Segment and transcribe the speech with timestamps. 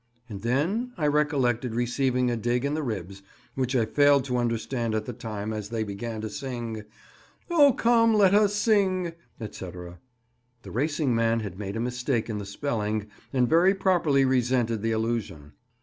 [0.27, 3.21] and then I recollected receiving a dig in the ribs,
[3.53, 6.85] which I failed to understand at the time, as they began to sing,
[7.51, 9.99] "O Come, let us sing," etc.
[10.63, 14.91] The racing man had made a mistake in the spelling, and very properly resented the
[14.91, 15.51] allusion.